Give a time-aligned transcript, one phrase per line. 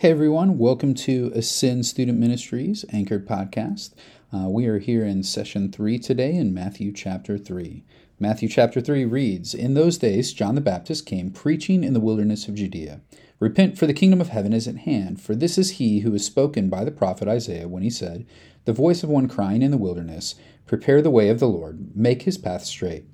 [0.00, 3.92] Hey everyone, welcome to Ascend Student Ministries Anchored Podcast.
[4.32, 7.84] Uh, we are here in session three today in Matthew chapter three.
[8.18, 12.48] Matthew chapter 3 reads In those days, John the Baptist came preaching in the wilderness
[12.48, 13.02] of Judea
[13.40, 15.20] Repent, for the kingdom of heaven is at hand.
[15.20, 18.24] For this is he who was spoken by the prophet Isaiah when he said,
[18.64, 22.22] The voice of one crying in the wilderness, Prepare the way of the Lord, make
[22.22, 23.04] his path straight.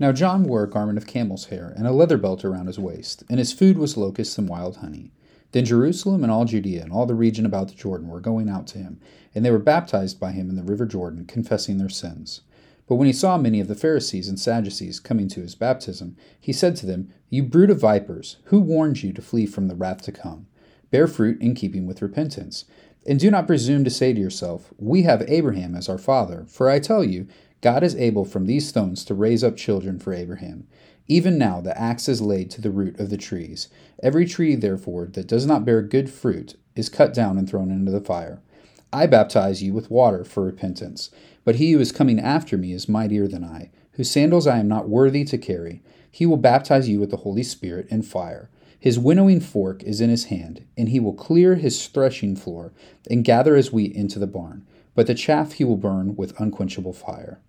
[0.00, 3.22] Now John wore a garment of camel's hair and a leather belt around his waist,
[3.30, 5.12] and his food was locusts and wild honey.
[5.52, 8.66] Then Jerusalem and all Judea and all the region about the Jordan were going out
[8.68, 9.00] to him,
[9.34, 12.42] and they were baptized by him in the river Jordan, confessing their sins.
[12.86, 16.52] But when he saw many of the Pharisees and Sadducees coming to his baptism, he
[16.52, 20.02] said to them, You brood of vipers, who warned you to flee from the wrath
[20.02, 20.46] to come?
[20.90, 22.64] Bear fruit in keeping with repentance.
[23.06, 26.68] And do not presume to say to yourself, We have Abraham as our father, for
[26.68, 27.28] I tell you,
[27.60, 30.66] God is able from these stones to raise up children for Abraham.
[31.10, 33.68] Even now the axe is laid to the root of the trees.
[34.00, 37.90] Every tree, therefore, that does not bear good fruit is cut down and thrown into
[37.90, 38.40] the fire.
[38.92, 41.10] I baptize you with water for repentance,
[41.44, 44.68] but he who is coming after me is mightier than I, whose sandals I am
[44.68, 45.82] not worthy to carry.
[46.08, 48.48] He will baptize you with the Holy Spirit and fire.
[48.78, 52.72] His winnowing fork is in his hand, and he will clear his threshing floor
[53.10, 56.92] and gather his wheat into the barn, but the chaff he will burn with unquenchable
[56.92, 57.40] fire.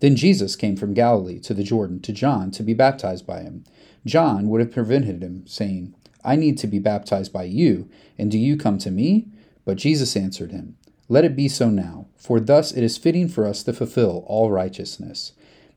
[0.00, 3.64] Then Jesus came from Galilee to the Jordan to John to be baptized by him.
[4.06, 8.38] John would have prevented him, saying, I need to be baptized by you, and do
[8.38, 9.26] you come to me?
[9.64, 10.76] But Jesus answered him,
[11.08, 14.50] Let it be so now, for thus it is fitting for us to fulfill all
[14.50, 15.32] righteousness.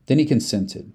[0.06, 0.92] Then he consented.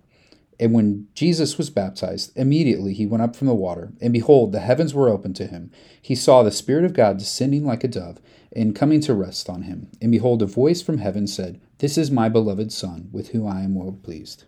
[0.60, 4.60] And when Jesus was baptized, immediately he went up from the water, and behold, the
[4.60, 5.72] heavens were opened to him.
[6.02, 8.20] He saw the Spirit of God descending like a dove,
[8.56, 9.90] and coming to rest on him.
[10.02, 13.62] And behold, a voice from heaven said, This is my beloved Son, with whom I
[13.62, 14.46] am well pleased.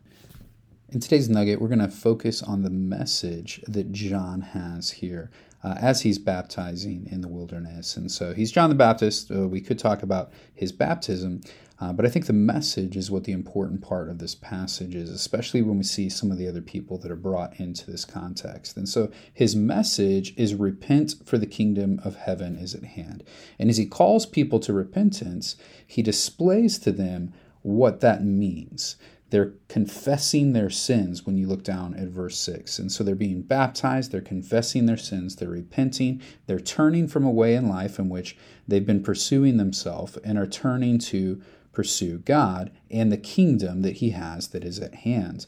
[0.91, 5.29] In today's nugget, we're going to focus on the message that John has here
[5.63, 7.95] uh, as he's baptizing in the wilderness.
[7.97, 9.29] And so he's John the Baptist.
[9.29, 11.41] Uh, we could talk about his baptism,
[11.81, 15.09] uh, but I think the message is what the important part of this passage is,
[15.09, 18.75] especially when we see some of the other people that are brought into this context.
[18.75, 23.23] And so his message is repent, for the kingdom of heaven is at hand.
[23.57, 25.55] And as he calls people to repentance,
[25.87, 28.97] he displays to them what that means.
[29.29, 32.79] They're confessing their sins when you look down at verse 6.
[32.79, 37.31] And so they're being baptized, they're confessing their sins, they're repenting, they're turning from a
[37.31, 38.35] way in life in which
[38.67, 41.41] they've been pursuing themselves and are turning to
[41.71, 45.45] pursue God and the kingdom that He has that is at hand.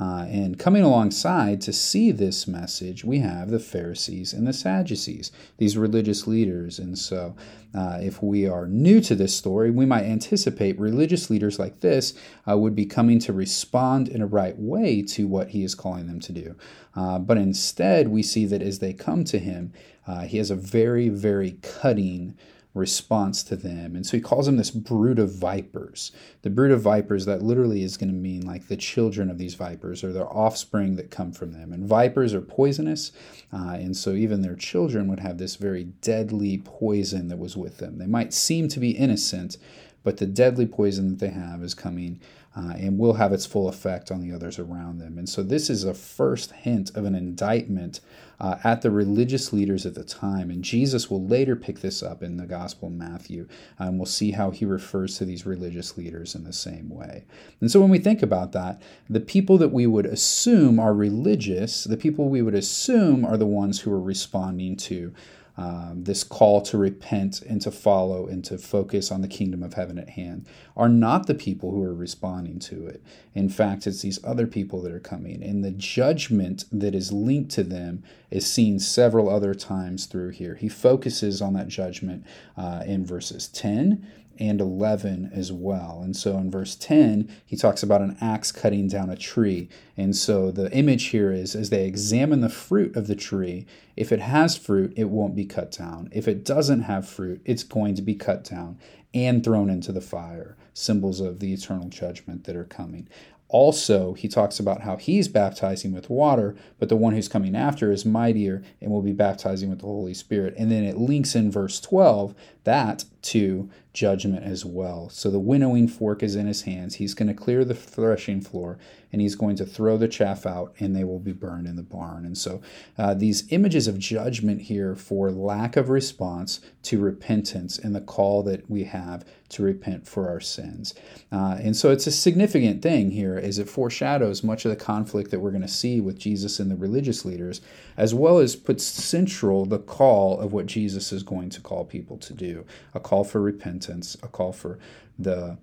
[0.00, 5.30] Uh, and coming alongside to see this message, we have the Pharisees and the Sadducees,
[5.58, 6.78] these religious leaders.
[6.78, 7.36] And so,
[7.72, 12.14] uh, if we are new to this story, we might anticipate religious leaders like this
[12.50, 16.08] uh, would be coming to respond in a right way to what he is calling
[16.08, 16.56] them to do.
[16.96, 19.72] Uh, but instead, we see that as they come to him,
[20.06, 22.36] uh, he has a very, very cutting
[22.74, 23.94] response to them.
[23.94, 26.12] And so he calls them this brood of vipers.
[26.40, 29.54] The brood of vipers, that literally is going to mean like the children of these
[29.54, 31.72] vipers or their offspring that come from them.
[31.72, 33.12] And vipers are poisonous.
[33.52, 37.76] Uh, and so even their children would have this very deadly poison that was with
[37.76, 37.98] them.
[37.98, 39.58] They might seem to be innocent,
[40.02, 42.20] but the deadly poison that they have is coming
[42.54, 45.18] uh, and will have its full effect on the others around them.
[45.18, 48.00] And so this is a first hint of an indictment
[48.40, 50.50] uh, at the religious leaders at the time.
[50.50, 53.48] And Jesus will later pick this up in the Gospel of Matthew,
[53.78, 57.24] and we'll see how he refers to these religious leaders in the same way.
[57.60, 61.84] And so when we think about that, the people that we would assume are religious,
[61.84, 65.14] the people we would assume are the ones who are responding to
[65.56, 69.74] um, this call to repent and to follow and to focus on the kingdom of
[69.74, 70.46] heaven at hand
[70.76, 73.02] are not the people who are responding to it.
[73.34, 75.42] In fact, it's these other people that are coming.
[75.42, 80.54] And the judgment that is linked to them is seen several other times through here.
[80.54, 82.24] He focuses on that judgment
[82.56, 84.06] uh, in verses 10
[84.38, 86.00] and 11 as well.
[86.02, 89.68] And so in verse 10, he talks about an axe cutting down a tree.
[89.96, 93.66] And so the image here is as they examine the fruit of the tree,
[93.96, 96.08] if it has fruit, it won't be cut down.
[96.12, 98.78] If it doesn't have fruit, it's going to be cut down
[99.14, 103.08] and thrown into the fire, symbols of the eternal judgment that are coming.
[103.52, 107.92] Also, he talks about how he's baptizing with water, but the one who's coming after
[107.92, 110.54] is mightier and will be baptizing with the Holy Spirit.
[110.56, 112.34] And then it links in verse 12
[112.64, 115.08] that to judgment as well.
[115.10, 116.94] So the winnowing fork is in his hands.
[116.94, 118.78] He's going to clear the threshing floor
[119.12, 121.82] and he's going to throw the chaff out and they will be burned in the
[121.82, 122.24] barn.
[122.24, 122.62] And so
[122.96, 128.42] uh, these images of judgment here for lack of response to repentance and the call
[128.44, 130.94] that we have to repent for our sins.
[131.30, 135.30] Uh, and so it's a significant thing here as it foreshadows much of the conflict
[135.30, 137.60] that we're going to see with Jesus and the religious leaders,
[137.98, 142.16] as well as puts central the call of what Jesus is going to call people
[142.16, 142.64] to do
[142.94, 144.78] a call for repentance, a call for
[145.18, 145.58] the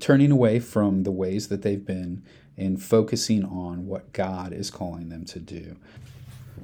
[0.00, 2.22] turning away from the ways that they've been
[2.56, 5.76] and focusing on what God is calling them to do.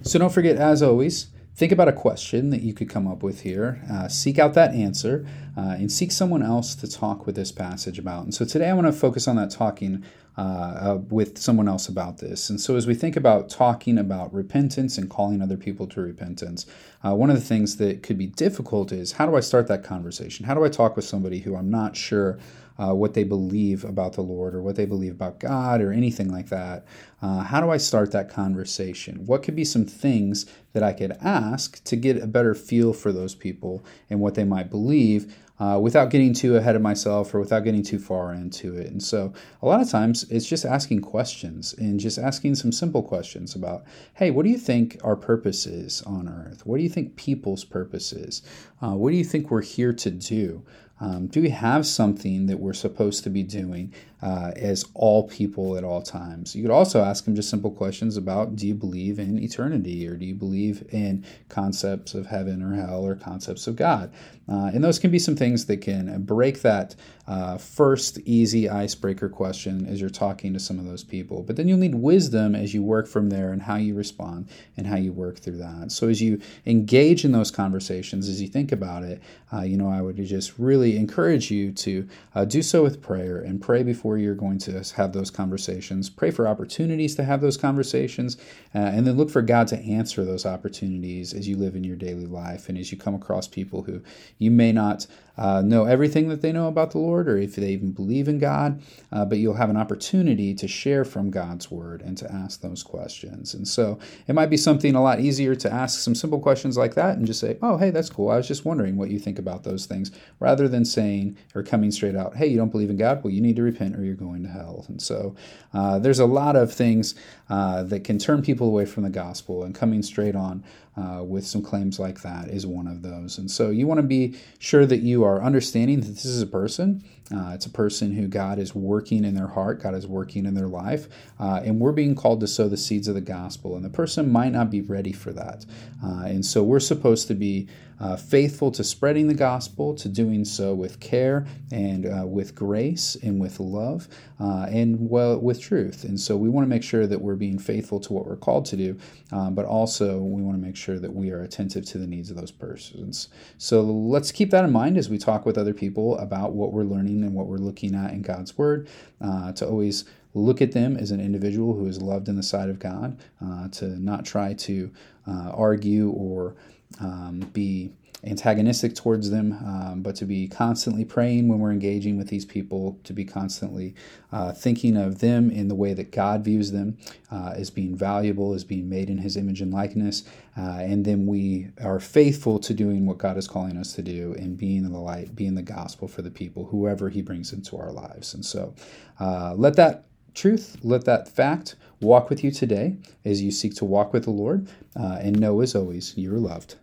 [0.01, 3.43] So don't forget, as always, think about a question that you could come up with
[3.43, 3.83] here.
[3.93, 5.27] Uh, seek out that answer
[5.59, 8.25] uh, and seek someone else to talk with this passage about.
[8.25, 10.03] And so today I want to focus on that talking
[10.39, 12.49] uh, uh, with someone else about this.
[12.49, 16.67] And so as we think about talking about repentance and calling other people to repentance,
[17.05, 19.85] uh, one of the things that could be difficult is how do I start that
[19.85, 20.47] conversation?
[20.47, 22.39] How do I talk with somebody who I'm not sure
[22.79, 26.31] uh, what they believe about the Lord or what they believe about God or anything
[26.31, 26.85] like that.
[27.21, 29.27] Uh, how do I start that conversation?
[29.27, 33.13] What could be some things that I could ask to get a better feel for
[33.13, 35.37] those people and what they might believe?
[35.63, 38.89] Uh, without getting too ahead of myself or without getting too far into it.
[38.89, 39.33] And so,
[39.63, 43.85] a lot of times, it's just asking questions and just asking some simple questions about,
[44.15, 46.67] hey, what do you think our purpose is on earth?
[46.67, 48.43] What do you think people's purpose is?
[48.81, 50.65] Uh, what do you think we're here to do?
[51.03, 55.77] Um, do we have something that we're supposed to be doing uh, as all people
[55.77, 56.55] at all times?
[56.55, 60.17] You could also ask them just simple questions about do you believe in eternity or
[60.17, 64.13] do you believe in concepts of heaven or hell or concepts of God?
[64.49, 66.95] Uh, and those can be some things that can break that
[67.27, 71.43] uh, first easy icebreaker question as you're talking to some of those people.
[71.43, 74.87] But then you'll need wisdom as you work from there and how you respond and
[74.87, 75.93] how you work through that.
[75.93, 79.23] So as you engage in those conversations, as you think about it,
[79.53, 83.39] uh, you know, I would just really encourage you to uh, do so with prayer
[83.39, 86.11] and pray before you're going to have those conversations.
[86.11, 88.37] Pray for opportunities to have those conversations,
[88.75, 91.97] uh, and then look for God to answer those opportunities as you live in your
[91.97, 94.03] daily life and as you come across people who
[94.39, 97.71] you may not uh, know everything that they know about the Lord or if they
[97.71, 102.03] even believe in God, uh, but you'll have an opportunity to share from God's Word
[102.03, 103.55] and to ask those questions.
[103.55, 106.95] And so it might be something a lot easier to ask some simple questions like
[106.95, 108.31] that and just say, oh, hey, that's cool.
[108.31, 111.91] I was just wondering what you think about those things, rather than saying or coming
[111.91, 113.25] straight out, hey, you don't believe in God?
[113.25, 114.85] Well, you need to repent or you're going to hell.
[114.89, 115.35] And so
[115.73, 117.15] uh, there's a lot of things
[117.49, 120.65] uh, that can turn people away from the gospel, and coming straight on
[120.97, 123.39] uh, with some claims like that is one of those.
[123.39, 126.47] And so you want to be sure that you are understanding that this is a
[126.47, 127.03] person.
[127.31, 130.55] Uh, it's a person who God is working in their heart, God is working in
[130.55, 131.09] their life,
[131.39, 133.77] uh, and we're being called to sow the seeds of the gospel.
[133.77, 135.65] And the person might not be ready for that.
[136.05, 137.69] Uh, and so we're supposed to be
[138.03, 143.17] uh, faithful to spreading the gospel, to doing so with care and uh, with grace
[143.23, 144.09] and with love
[144.41, 146.03] uh, and well with truth.
[146.03, 148.65] And so we want to make sure that we're being faithful to what we're called
[148.67, 148.99] to do,
[149.31, 152.29] um, but also we want to make sure that we are attentive to the needs
[152.29, 153.29] of those persons.
[153.57, 156.83] So let's keep that in mind as we talk with other people about what we're
[156.83, 158.89] learning and what we're looking at in God's Word,
[159.21, 160.05] uh, to always
[160.35, 163.69] look at them as an individual who is loved in the sight of God, uh,
[163.69, 164.91] to not try to
[165.27, 166.55] uh, argue or
[167.01, 167.93] um, be
[168.25, 172.99] antagonistic towards them, um, but to be constantly praying when we're engaging with these people,
[173.03, 173.95] to be constantly
[174.31, 176.97] uh, thinking of them in the way that God views them
[177.31, 180.23] uh, as being valuable, as being made in His image and likeness.
[180.57, 184.35] Uh, and then we are faithful to doing what God is calling us to do
[184.39, 187.77] and being in the light, being the gospel for the people, whoever He brings into
[187.77, 188.35] our lives.
[188.35, 188.75] And so
[189.19, 190.05] uh, let that
[190.35, 194.31] truth, let that fact walk with you today as you seek to walk with the
[194.31, 194.69] Lord.
[194.95, 196.77] Uh, and know, as always, you're loved